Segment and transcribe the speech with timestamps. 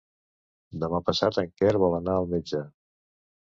[0.83, 2.67] Demà passat en Quer vol anar al metge.